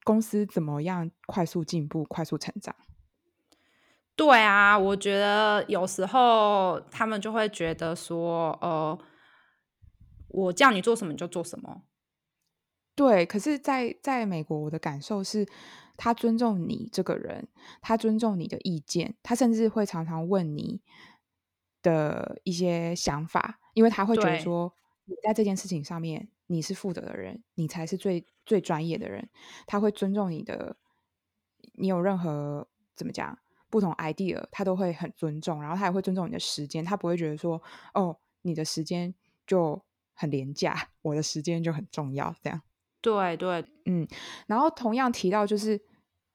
[0.03, 2.75] 公司怎么样快速进步、快速成长？
[4.15, 8.97] 对啊，我觉得有时候他们就会觉得说，呃，
[10.29, 11.81] 我叫你做什么你就做什么。
[12.95, 15.45] 对，可是在，在在美国，我的感受是，
[15.97, 17.49] 他尊重你这个人，
[17.81, 20.81] 他尊重你的意见，他甚至会常常问你
[21.81, 24.73] 的一些想法，因为他会觉得说。
[25.05, 29.29] 你在这件事情上面，你是负责的人，你才是最最专业的人。
[29.67, 30.75] 他会尊重你的，
[31.73, 33.37] 你有任何怎么讲
[33.69, 35.61] 不同 idea，他都会很尊重。
[35.61, 37.61] 然后他也会尊重你的时间，他不会觉得说，
[37.93, 39.13] 哦，你的时间
[39.45, 39.81] 就
[40.13, 42.35] 很廉价，我的时间就很重要。
[42.41, 42.61] 这样，
[43.01, 44.07] 对对，嗯。
[44.47, 45.79] 然后同样提到就是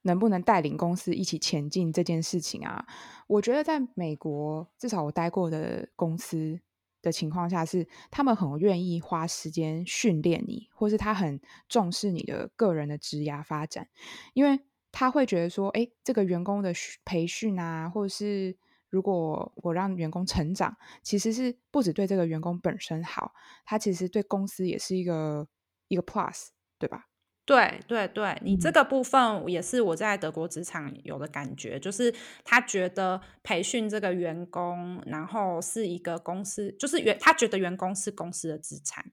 [0.03, 2.87] 能不能带领公司一起前进这件事情啊，
[3.27, 6.61] 我觉得在美国，至少我待过的公司。
[7.03, 13.89] 的情况下是，他们很愿意花时间训练你，或是他很重视你的个人的职涯发展，
[14.33, 14.61] 因为
[14.93, 16.73] 他会觉得说，哎，这个员工的
[17.05, 18.57] 培训啊，或者是
[18.89, 23.33] 如果我让员工成长，其实是不止对这个员工本身好，
[23.65, 25.47] 他其实对公司也是一个
[25.89, 27.10] 一个 plus，对吧？
[27.51, 39.05] 对对对，你这个部分也是我在德国职场有的感觉，嗯、就是他觉得培训这个员工，然后是一个公司，就是员他觉得员工是公司的资产，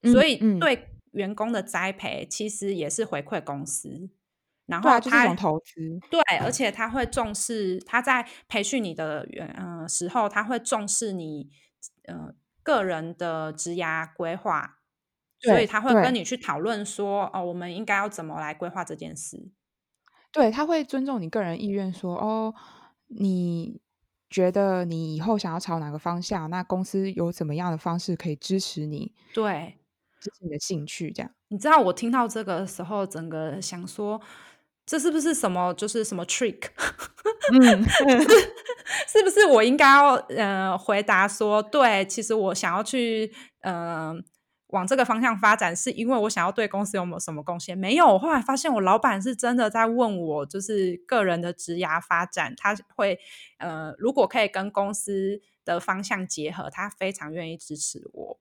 [0.00, 3.90] 嗯、所以对员工的栽培其实也是回馈公司。
[3.90, 4.10] 嗯、
[4.64, 11.50] 然后他投资，对，而且他会重视他在培训你的员呃时候，他会重视你
[12.04, 14.78] 呃个人的职涯规划。
[15.44, 19.50] 所以他会跟你去讨论说，哦，我们应该要怎么来规划这件事。
[20.32, 22.52] 对，他会尊重你个人意愿，说，哦，
[23.06, 23.80] 你
[24.28, 26.50] 觉得你以后想要朝哪个方向？
[26.50, 29.14] 那公司有怎么样的方式可以支持你？
[29.32, 29.78] 对，
[30.20, 31.30] 支持你的兴趣，这样。
[31.48, 34.20] 你知道我听到这个的时候，整个想说，
[34.84, 36.70] 这是不是什么，就是什么 trick？
[37.52, 37.84] 嗯，
[39.06, 44.16] 是不是我应该要呃回答说，对，其实我想要去嗯。
[44.16, 44.24] 呃
[44.74, 47.78] 往这个方向发展，是因为我想要对公司有没有什么贡献？
[47.78, 53.18] 没有，我后来发现我老板是真的在问我，就是个人的职涯发展，他会
[53.58, 58.40] 呃，如果可以跟公司的方向结合，他非常愿意支持我。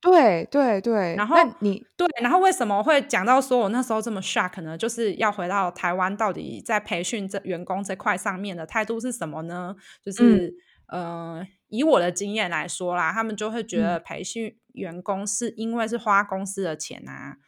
[0.00, 4.76] 对对对，然后你对，然后为什么会讲到说我那时候这么 shock 呢？
[4.76, 9.74] 就是要回到台湾，到底在培训这员工这块上面的态度是什么呢？
[10.04, 10.52] 就是、嗯、
[10.86, 17.38] 呃，以我的经验来说啦，他们就会觉得培训员工是因为是花公司的钱啊，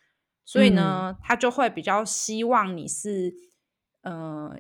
[0.45, 3.35] 所以呢，嗯、他就会比较希望你是
[4.03, 4.57] 呃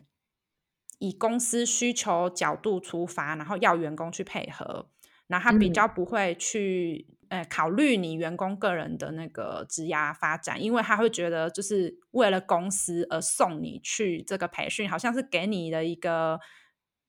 [0.98, 4.90] 以公司需求角度出发，然后要员工去配合，
[5.26, 7.08] 然后他比较不会去。
[7.28, 16.38] 呃，考虑你员工个人的那个职涯发展，因为他会觉得就是为了公司而送你去这个培训，好像是给你的一个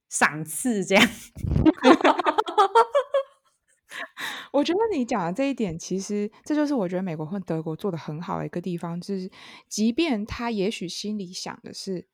[0.09, 1.05] 赏赐这样。
[4.51, 9.29] 我觉得你讲的这一点，其实这就是我觉得美国和德国做的很好的一个地方，就是
[9.67, 12.07] 即便他也许心里想的是，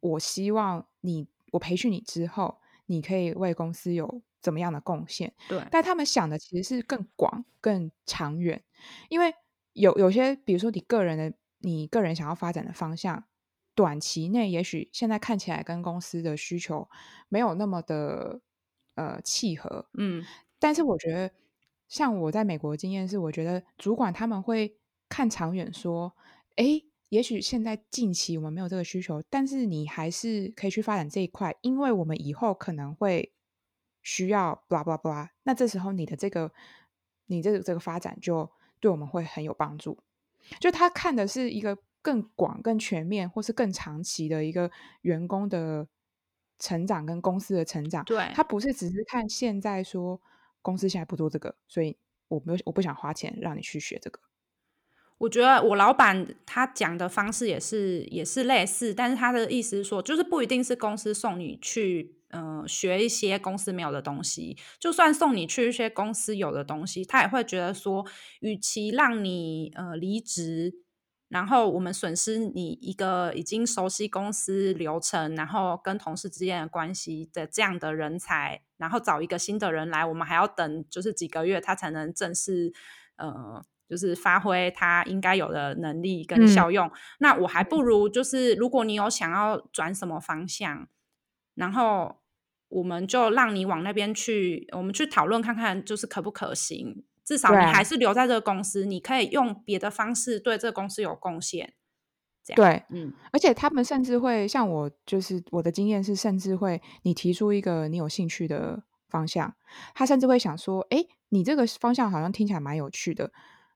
[0.00, 4.22] 我希望你，我培训你之后，你可以为公司有。
[4.40, 5.34] 怎么样的贡献？
[5.48, 8.62] 对，但他们想的其实是更广、更长远，
[9.08, 9.34] 因为
[9.72, 13.24] 有有些，比如说你个人的，你个人想要发展的方向，
[13.78, 16.88] 短期内也许现在看起来跟公司的需求
[17.28, 18.40] 没有那么的
[18.96, 20.24] 呃契合，嗯，
[20.58, 21.30] 但是我觉得，
[21.86, 24.76] 像我在美国的经验是，我觉得主管他们会
[25.08, 26.12] 看长远，说，
[26.56, 33.32] 哎，也许现在近期我们没有这个需求，但是你还是可以去发展这一块，因为我们以后可能会。
[34.00, 36.50] 需要 blah blah blah，那这时候你的这个，
[37.26, 39.98] 你这个这个发展就对我们会很有帮助。
[40.60, 44.70] 就他看的是一个更广、更全面，或是更长期的一个
[45.02, 45.86] 员工的
[46.58, 48.04] 成长跟公司的成长。
[48.04, 50.20] 对，他不是只是看现在说
[50.62, 51.96] 公司现在不做这个，所以
[52.28, 54.20] 我没有我不想花钱让你去学这个。
[55.18, 62.14] 我觉得我老板他讲的方式也是也是类似，但是他的意思是说，就是不一定是公司送你去。
[62.30, 68.04] 嗯、呃，学一些公司没有的东西，就算送你去一些公司有的东西，他也会觉得说，
[68.40, 70.74] 与其让你呃离职，
[71.28, 82.72] 然后我们损失你一个已经熟悉公司流程，然后跟同事之间的关系的这样的人才，然后找一个新的人来，我们还要等就是几个月，他才能正式
[83.16, 86.86] 呃，就是发挥他应该有的能力跟效用。
[86.86, 90.88] 嗯、那我还不如就是，如果你有想要转什么方向。
[91.54, 92.20] 然后
[92.68, 97.04] 我们就让你往那边去，我们去讨论看看，就是可不可行。
[97.28, 101.74] 至少你还是留在这个公司，你可以用别的方式对这个公司有贡献。
[102.42, 102.56] 这样。
[102.56, 109.54] 对，嗯，而且他们甚至会像我，就是我的经验是，甚至会你提出一个你有兴趣的方向，
[109.94, 113.30] 他甚至会想说，哎，你这个方向好像听起来蛮有趣的，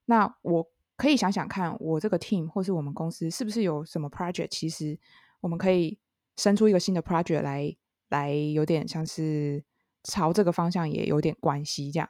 [0.06, 4.98] 那我可以想想看，我这个 team 或是我们公司是不是有什么 project，其实
[5.40, 5.98] 我们可以。
[6.34, 7.76] 生出一个新的 project 来，
[8.08, 9.62] 来有点像是
[10.02, 12.08] 朝这个方向也有点关系，这样，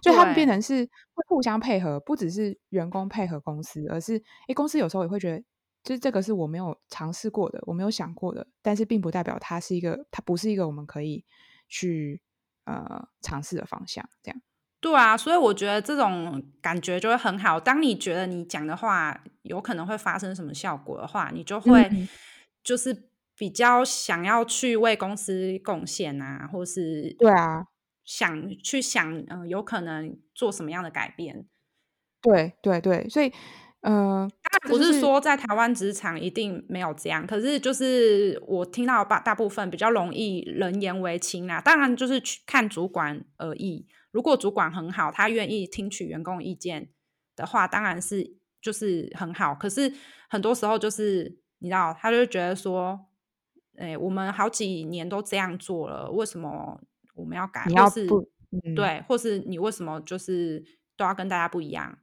[0.00, 4.14] 所以他们变成是会互相配合，不只是员工配合公司，而是
[4.48, 5.44] 诶，公司有时候也会觉得，
[5.82, 11.24] 就是这个是我没有尝试过的，我没有想过的，但是并不代表它是一个，它不是一个我们可以
[11.68, 12.22] 去
[12.64, 14.40] 呃尝试的方向，这样。
[14.80, 17.60] 对啊，所以我觉得这种感觉就会很好。
[17.60, 21.90] 当你觉得你讲的话有可能会发生什么效果的话，你就会
[22.62, 23.08] 就是。
[23.34, 27.66] 比较想要去为公司贡献啊，或是对啊，
[28.04, 31.46] 想去想，嗯、呃，有可能做什么样的改变？
[32.20, 33.32] 对对对，所以，
[33.80, 41.60] 呃，当然不是说在台湾职场一定没有这样，可是就是我听到大大部分比较容易人言为轻啦。
[41.60, 46.88] 当然就是去看主管而已，如果主管很好，他愿意听取员工意见
[47.36, 49.54] 的话，当然是就是很好。
[49.54, 49.92] 可是
[50.28, 53.06] 很多时候就是你知道，他就觉得说。
[53.78, 56.78] 哎，我们好几年都这样做了，为什么
[57.14, 57.64] 我们要改？
[57.66, 60.64] 你要是不、嗯、对，或是你为什么就是
[60.96, 61.98] 都要跟大家不一样？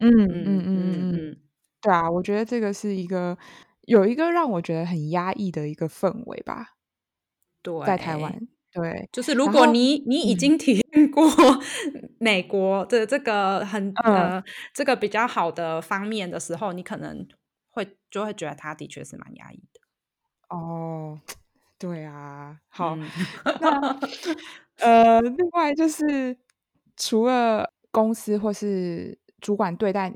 [0.00, 1.36] 嗯嗯嗯嗯嗯，
[1.80, 3.38] 对啊，我觉得这个是一个
[3.82, 6.74] 有一个让我觉得很压抑的一个氛围吧。
[7.62, 8.38] 对，在台湾，
[8.72, 11.24] 对，就是如果你你已经体验过
[12.18, 17.26] 美国的这个很、嗯、呃这个比较好的方面的时候，你可能
[17.70, 19.80] 会就会觉得他的确是蛮压抑的。
[20.50, 21.20] 哦，
[21.80, 23.10] 对啊，好，嗯、
[23.60, 23.98] 那
[24.78, 26.36] 呃，另外就是
[26.96, 30.12] 除了公司或是主管对待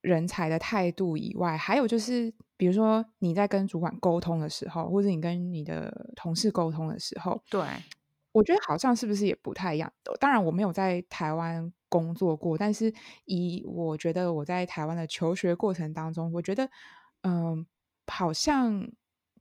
[0.00, 7.60] 人才的态度以外，还有就是，比如说你在跟主管沟通的时候，或者你跟你的同事沟通的时候，对，
[8.32, 9.90] 我觉得好像是不是也不太一样？
[10.20, 12.92] 当然，我没有在台湾工作过，但是
[13.24, 16.68] 以我觉得我在台湾的求学过程当中，我觉得，
[17.22, 17.66] 嗯、呃，
[18.12, 18.88] 好像。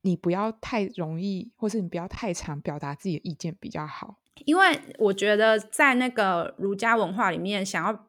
[0.08, 4.18] 你不要太容易，或是你不要太常表达自己的意见比较好。
[4.46, 8.08] 因为我觉得在那个儒家文化里面，想要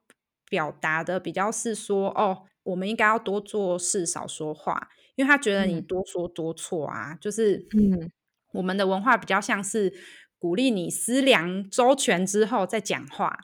[0.49, 8.11] 表达的比较是说，哦，我们应该要多做事少说话，因为他觉得你多说多错啊，嗯、就是嗯，
[8.53, 9.93] 我们的文化比较像是
[10.39, 13.39] 鼓励你思量周全之后再讲话，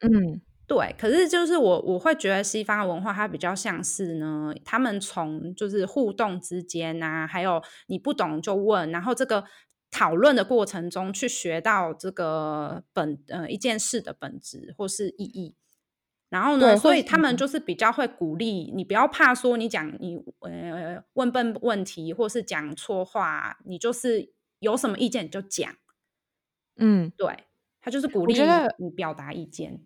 [0.00, 0.42] 嗯。
[0.66, 9.44] 对，可是就是我我会觉得西方的文化它比较像是呢，他们从就是互动之间啊，还有你不懂就问，然后这个
[9.90, 15.54] 讨论的过程中去学到这个本呃一件事的本质或是意义，
[16.30, 25.70] 然后呢，所以他们就是比较会鼓励你不要怕说你讲你呃问笨问题或是讲错话，你就是有什么意见你就讲，
[26.76, 27.44] 嗯，对，
[27.82, 28.34] 他就是鼓励
[28.78, 29.82] 你表达意见。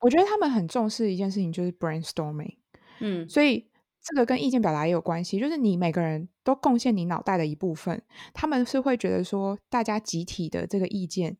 [0.00, 2.56] 我觉得他们很重视一件事情，就是 brainstorming。
[3.00, 3.68] 嗯，所以
[4.02, 11.36] 这个跟意见表达也有关系，就是你每个人都贡献你脑袋的一部分，他们是会觉得说，大家集体的这个意见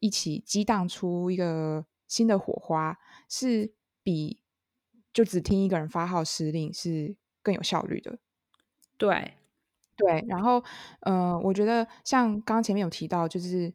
[0.00, 4.40] 一起激荡出一个新的火花，是比
[5.12, 8.18] 就只听一个人发号施令是更有效率的。
[8.96, 9.34] 对，
[9.96, 10.24] 对。
[10.28, 10.62] 然后，
[11.00, 13.72] 呃，我觉得像刚刚前面有提到，就是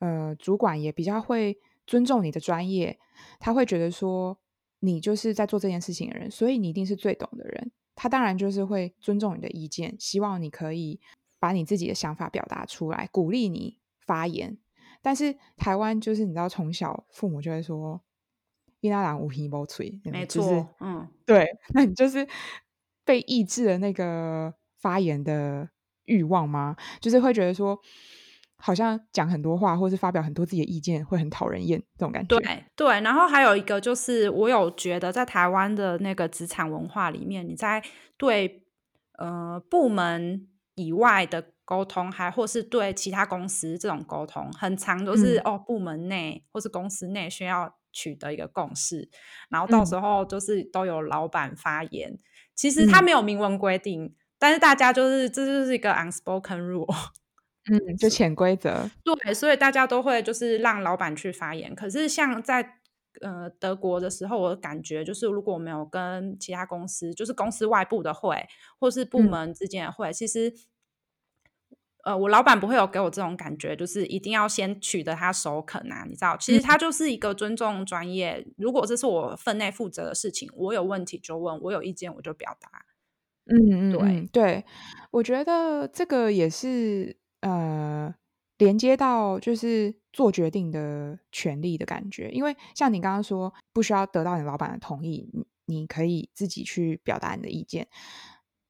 [0.00, 1.58] 呃，主管也比较会。
[1.86, 2.98] 尊重你的专业，
[3.38, 4.38] 他会觉得说
[4.80, 7.72] 你就是在做这件事情的人，所以你一定是最懂的人。
[7.94, 10.98] 他当然就是会尊重你的意见，希望你可以
[11.38, 14.58] 把你自己的想法表达出来，鼓励你发言。
[15.02, 18.00] 但是台湾就是你知道，从小父母就会说
[18.80, 22.26] “伊那兰无皮无嘴”，没错，就是、嗯， 对，那你就是
[23.04, 25.68] 被抑制了那个发言的
[26.04, 26.76] 欲望吗？
[27.00, 27.78] 就是会觉得说。
[28.64, 32.38] 好像讲很多话，或是发表很多自己的意见，会很讨人厌，这种感觉。
[32.38, 37.82] 对对，然后还有一个就是，我有觉得在台湾的那个职场文化里面，你在
[38.16, 38.62] 对
[39.18, 40.46] 呃部门
[40.76, 49.10] 以外的沟通，还或是对其他公司这种沟通，很常都是、嗯、哦部门内或是公司内需要取得一个共识，
[49.48, 52.12] 然后到时候就是都有老板发言。
[52.12, 52.18] 嗯、
[52.54, 56.94] 其实他没有明文规定，嗯、但是大家就是这就是一个 unspoken rule。
[57.70, 58.90] 嗯，就潜规则。
[59.04, 61.72] 对，所以大家都会就是让老板去发言。
[61.76, 62.74] 可是像在
[63.20, 68.48] 呃德国的时候，我感觉就是如果没有跟其他公司，就是公司外部的会，
[68.80, 70.52] 或是部门之间的会，嗯、其实
[72.02, 76.04] 呃我老板不会有给我这种感觉，就是一定要先取得他首肯啊。
[76.08, 78.42] 你知道，其实他就是一个尊重专业。
[78.44, 82.68] 嗯、如果这是我分内负责的事情，我有问题就问，我有意见我就表达。
[83.46, 84.64] 嗯嗯，对对，
[85.12, 87.21] 我觉得这个也是。
[87.42, 88.12] 呃，
[88.58, 95.28] 连接到就是做决定的权利的感觉，因为像你刚刚说，不需要得到你老板的同意，
[95.66, 97.86] 你可以自己去表达你的意见。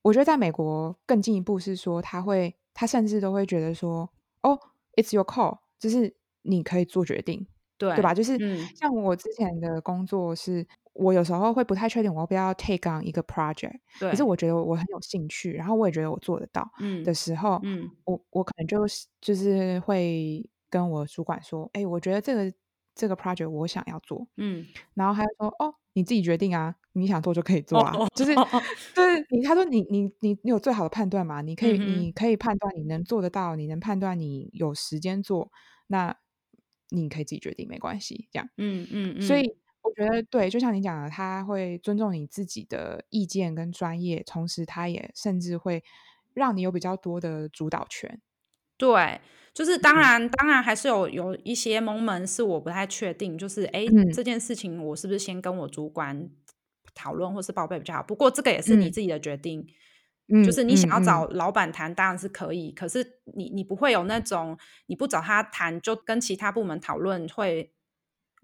[0.02, 4.10] 我觉得在美国更进一步是说，他会，他甚至都会觉得说，
[4.42, 4.58] 哦
[4.96, 7.46] ，it's your call，就是你可以做决定，
[7.88, 8.14] 对对吧？
[8.14, 10.66] 就是、嗯、像我之前的工作是。
[10.94, 16.70] 我有时候会不太确定我要不要 take on 一个 project，可是我觉得我很有兴趣，然后我也觉得我做得到
[17.02, 18.80] 的时候，嗯，我我可能就
[19.18, 22.52] 就是会跟我主管说，哎，我觉得这个
[22.94, 35.50] 这个 project 我想要做，嗯，然后他就说，哦，你自己决定啊，你想做就可以做啊，哦、就是就是你他说你你你你有最好的判断嘛，你可以、嗯、你可以判断你能做得到，你能判断你有时间做，
[35.86, 36.14] 那
[36.92, 39.56] 你可以自己决定没关系，这样，嗯嗯嗯，所以。
[39.84, 45.82] 我觉得对，就像你讲的，他会尊重你自己的意见跟专业，同时他也甚至会
[46.34, 48.20] 让你有比较多的主导权。
[48.78, 49.20] 对，
[49.52, 56.30] 就是当然，嗯、当然还是有有一些 moment 是我不太确定，就是哎，嗯、这件事情我是不是先跟我主管
[56.94, 58.04] 讨论或是报备比较好？
[58.04, 59.66] 不过这个也是你自己的决定，嗯、
[60.44, 67.72] 就是你想要找老板谈当然是可以，嗯、可是你你不会有那种你不找他谈就跟其他部门讨论会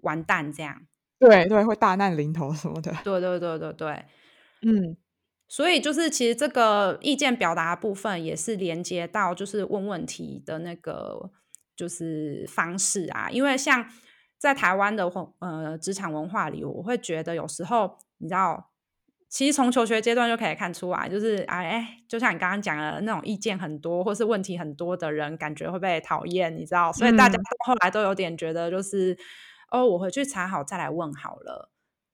[0.02, 0.82] 完蛋这样。
[1.18, 2.94] 对对，会大难临头什么的。
[3.02, 4.04] 对对对对对，
[4.62, 4.96] 嗯，
[5.48, 11.30] 所以就是其实这个意见表达部分也是连接到就是问问题的那个
[11.74, 13.88] 就是方式啊，因为像
[14.36, 15.10] 在台湾的
[15.40, 18.70] 呃职场文化里，我会觉得有时候你知道，
[19.28, 29.16] 其实从求学阶段就可以看出来，就是哎哎，就像你刚刚讲的那种意见很多或是问题很多的人，感觉会被讨厌，你知道，所以大家后来都有点觉得就是。
[29.70, 31.70] 哦，我回去查好再来问好了。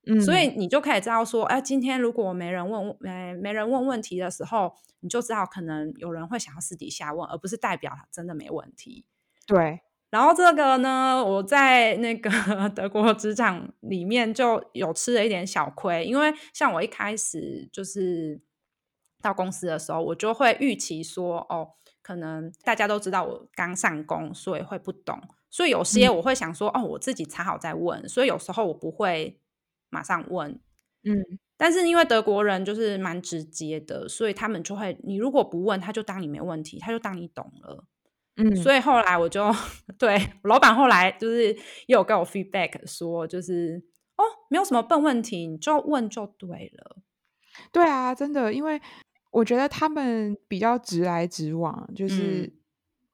[0.08, 9.06] 嗯，所以你就可以知道说，哎，今天如果没人问，没没人问问题的时候，你就知道可能有人会想要私底下问，而不是代表他真的没问题。
[9.46, 9.82] 对。
[10.14, 12.30] 然后这个呢，我在那个
[12.70, 18.40] 德国职场里面就有吃了一点小亏，因为像我一开始就是
[19.20, 25.20] 到公司的时候，我就会预期说，哦，可能大家都知道我刚上工，所以会不懂。
[25.50, 28.08] 所以有些我会想说，嗯、哦，我自己查好再问。
[28.08, 29.40] 所以有时候我不会
[29.90, 30.52] 马上问。
[31.02, 31.16] 嗯，
[31.56, 37.84] 但是因为德国人就是蛮直接的，所以他们就会，你如果不问，他就当你没问题，他就当你懂了。
[38.36, 39.44] 嗯，所以后来我就
[39.98, 43.82] 对老板后来就是也有给我 feedback 说，就是
[44.16, 46.96] 哦，没有什么笨问题，你就问就对了。
[47.70, 48.80] 对啊，真的，因为
[49.30, 52.52] 我觉得他们比较直来直往，就是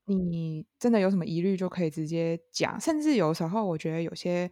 [0.06, 4.50] 你真的有什么疑虑就可以直接讲，嗯、甚至有时候我觉得有些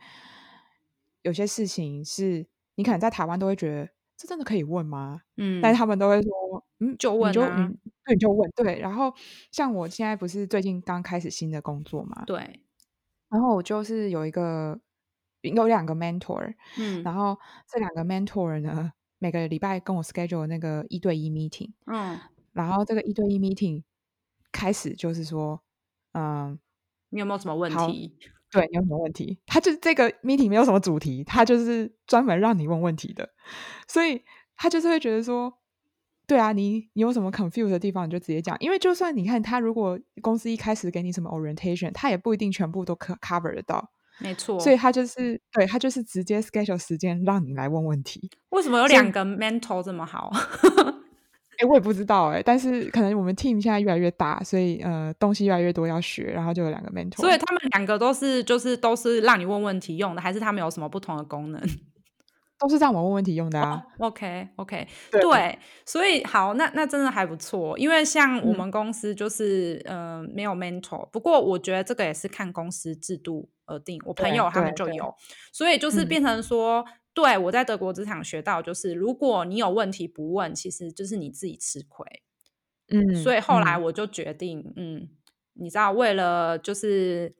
[1.22, 5.22] 有些事情是你可能在台湾都会觉得这真的可以问吗？
[5.36, 7.76] 嗯，但是他们都会说，嗯，就问、啊，你就你
[8.08, 8.80] 对你就问，对。
[8.80, 9.14] 然后
[9.52, 12.60] 像我现在不是最近刚开始新的工作嘛，对，
[13.28, 14.80] 然后我就是有一个
[15.42, 17.38] 有两个 mentor，嗯，然后
[17.70, 18.92] 这两个 mentor 呢。
[19.20, 22.16] 每个礼拜跟我 schedule 那个一对一 meeting，嗯，
[22.52, 23.82] 然后这个一对一 meeting
[24.52, 25.60] 开始就是说，
[26.12, 26.56] 嗯，
[27.08, 28.16] 你有没有什么问题？
[28.48, 29.40] 对，你有什么问题？
[29.44, 33.28] 他就是这个 meeting 没有什么主题，他就是专门让你问问题的，
[33.88, 34.22] 所以
[34.54, 35.52] 他就是会觉得说，
[36.28, 43.90] 对啊，你你有什么 confuse 的地方，你就直接讲，因为就算你看他如果公司一开始给你什么 orientation，他也不一定全部都可 cover 得到。
[44.18, 48.30] 没错，所以他就是对他就是直接 schedule 时间让你来问问题。
[48.50, 50.30] 为什么有两个 mentor 这么好？
[51.60, 57.16] 哎、欸，我也不知道哎、欸，但是可能我们 team 现在越来越大，所以呃东西越来越多要学，然后就有两个 mentor。
[57.16, 61.60] 所以他们两个都是就是都是让你问问题用的，还是他们有什么不同的功能？
[62.58, 63.84] 都是让我问问题用的啊。
[63.98, 74.00] Oh, OK OK，对，对，所以好，那那真的还不错，因为像我们公司就是、嗯、呃没有 mentor，不过我觉得这个也是看公司制度而定。
[74.04, 75.14] 我朋友他们就有，
[75.52, 82.04] 所以就是变成说，嗯、对我在德国职场学到就是，如果你有问题不问，其实就是你自己吃亏。
[82.90, 85.08] 嗯，所以后来我就决定，嗯，嗯
[85.54, 87.36] 你知道，为了就是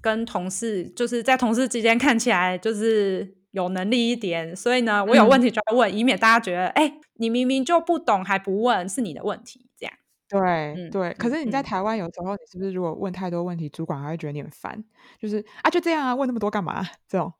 [0.00, 3.42] 跟同事，就是在同事之间看起来就是。
[3.54, 9.70] 有能力一点，所以呢，我有问题就要问，嗯、以免大家觉得，哎、欸，你明明就不懂还不问，是你的问题。
[9.78, 9.94] 这样，
[10.28, 10.40] 对、
[10.76, 11.14] 嗯、对。
[11.14, 14.84] 可是你在台湾，有时候你是不是如果问太多问题，嗯、主管还会觉得你很烦？
[15.20, 16.84] 就是啊，就这样啊，问那么多干嘛？
[17.08, 17.32] 这种，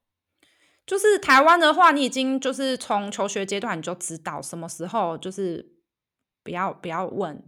[0.87, 5.73] 就是台湾的话，你已经就是从求学阶段你就知道什么时候就是
[6.45, 7.43] 不要不要问，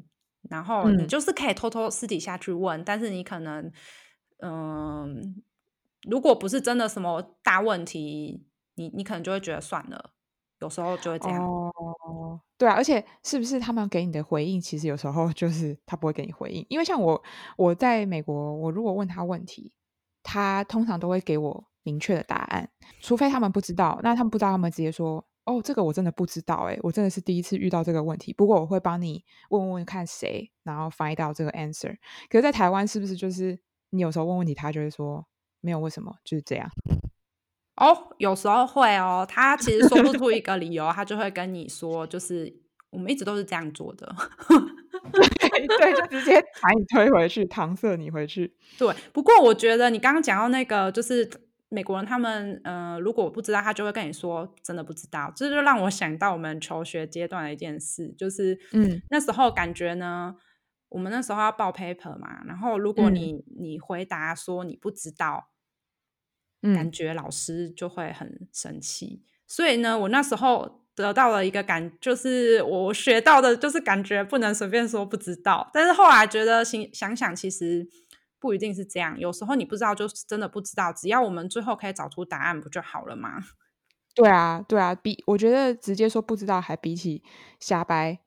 [0.50, 3.70] 然后你就是可以偷偷私底下去问，嗯、但是你可能，
[4.40, 5.06] 嗯、呃，
[6.10, 8.44] 如果不是真的什么大问题。
[8.76, 10.12] 你你可能就会觉得算了，
[10.60, 11.44] 有时候就会这样。
[11.44, 17.22] 哦，对啊，而且是不是他们给你的回应，其实有时候就是他不会给你回应，因为像我
[17.56, 19.72] 我在美国，我如果问他问题，
[20.22, 22.70] 他通常都会给我明确的答案，
[23.00, 31.96] 除非他们不知道，那他们不知道，他们直接说，哦，这个我真的不知道，诶，我真的是第一次遇到这个问题，不过我会帮你问问看谁，然后 find 到这个 answer。
[32.28, 33.58] 可是，在台湾是不是就是
[33.90, 35.26] 你有时候问问题，他就会说
[35.60, 36.68] 没有为什么，就是这样。
[37.76, 42.50] 哦，有时候会哦，他其实说不出一个理由， 他就会跟你说，就是
[42.88, 44.14] 我们一直都是这样做的，
[45.12, 48.56] 对，就直接把你推回去，搪塞你回去。
[48.78, 51.28] 对，不过我觉得你刚刚讲到那个，就是
[51.68, 60.34] 美国人他们，呃，如果不知道，他就会跟你说真的不知道，这就让我想到我们求学阶段的一件事，就是，嗯，那时候感觉呢，
[60.88, 65.48] 我们那时候要报 paper 嘛，然后如果你、嗯、你回答说你不知道。
[66.62, 75.70] 感觉老师就会很生气，嗯、所以呢，我那时候得到了一个感，就是我学到的，就是感觉不能随便说不知道。
[75.72, 77.86] 但是后来觉得想想想，其实
[78.40, 79.18] 不一定是这样。
[79.18, 80.92] 有时候你不知道，就是真的不知道。
[80.92, 83.38] 只要我们最后可以找出答案，不就好了吗？
[84.14, 87.22] 对啊，对啊，比我觉得直接说不知道，还比起
[87.60, 88.18] 瞎掰，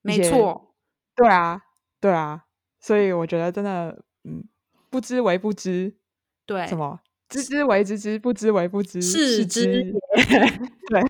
[0.00, 0.74] 没错。
[1.14, 1.60] 对啊，
[2.00, 2.44] 对啊，
[2.80, 4.48] 所以我觉得真的，嗯，
[4.88, 5.98] 不知为不知，
[6.46, 7.00] 对什么？
[7.28, 9.92] 知之为知之，不知为不知，是知也。
[10.88, 11.00] 对，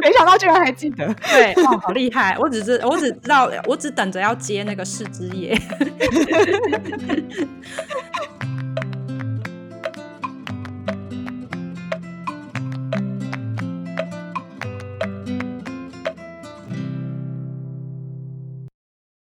[0.00, 2.36] 没想到居然还记得，对，哇，好厉害！
[2.38, 5.58] 我只是，我只知道，我只等着要接那个是知也。